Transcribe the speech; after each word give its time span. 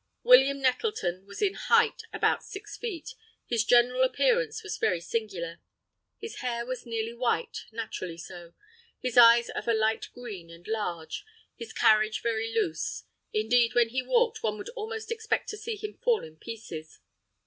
William 0.23 0.59
Nettleton 0.59 1.27
was 1.27 1.43
in 1.43 1.53
height 1.53 2.01
about 2.11 2.43
six 2.43 2.75
feet. 2.75 3.13
His 3.45 3.63
general 3.63 4.01
appearance 4.01 4.63
was 4.63 4.79
very 4.79 4.99
singular. 4.99 5.59
His 6.17 6.37
hair 6.37 6.65
was 6.65 6.87
nearly 6.87 7.13
white—naturally 7.13 8.17
so; 8.17 8.55
his 8.99 9.15
eyes 9.15 9.49
of 9.51 9.67
a 9.67 9.75
light 9.75 10.09
green 10.15 10.49
and 10.49 10.67
large; 10.67 11.23
his 11.55 11.71
carriage 11.71 12.23
very 12.23 12.51
loose—indeed, 12.51 13.75
when 13.75 13.89
he 13.89 14.01
walked, 14.01 14.41
one 14.41 14.57
would 14.57 14.69
almost 14.69 15.11
expect 15.11 15.49
to 15.49 15.57
see 15.57 15.75
him 15.75 15.99
fall 16.03 16.23
in 16.23 16.37
pieces. 16.37 16.97